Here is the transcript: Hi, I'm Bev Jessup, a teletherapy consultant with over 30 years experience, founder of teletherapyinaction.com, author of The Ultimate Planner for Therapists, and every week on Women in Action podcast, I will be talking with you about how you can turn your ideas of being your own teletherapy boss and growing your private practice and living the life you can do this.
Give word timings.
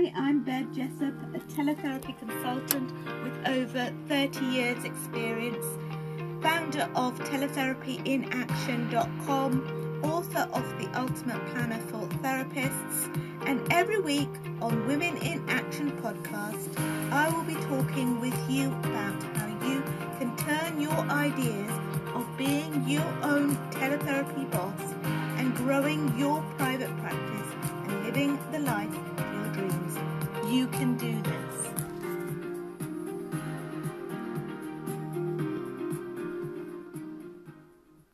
Hi, 0.00 0.08
I'm 0.16 0.40
Bev 0.42 0.74
Jessup, 0.74 1.14
a 1.34 1.38
teletherapy 1.40 2.18
consultant 2.18 2.90
with 3.22 3.46
over 3.46 3.92
30 4.08 4.46
years 4.46 4.82
experience, 4.84 5.66
founder 6.40 6.88
of 6.94 7.18
teletherapyinaction.com, 7.18 10.00
author 10.02 10.48
of 10.54 10.78
The 10.78 10.88
Ultimate 10.98 11.46
Planner 11.48 11.80
for 11.88 12.08
Therapists, 12.22 13.14
and 13.44 13.60
every 13.70 14.00
week 14.00 14.30
on 14.62 14.86
Women 14.86 15.18
in 15.18 15.46
Action 15.50 15.90
podcast, 16.00 16.78
I 17.12 17.28
will 17.28 17.44
be 17.44 17.56
talking 17.66 18.20
with 18.20 18.38
you 18.48 18.72
about 18.72 19.22
how 19.36 19.48
you 19.68 19.82
can 20.18 20.34
turn 20.38 20.80
your 20.80 20.98
ideas 21.10 21.70
of 22.14 22.26
being 22.38 22.88
your 22.88 23.04
own 23.22 23.54
teletherapy 23.70 24.50
boss 24.50 24.80
and 25.36 25.54
growing 25.56 26.18
your 26.18 26.42
private 26.56 26.96
practice 27.00 27.52
and 27.86 28.02
living 28.04 28.38
the 28.50 28.60
life 28.60 28.96
you 30.50 30.66
can 30.66 30.96
do 30.96 31.22
this. 31.22 31.49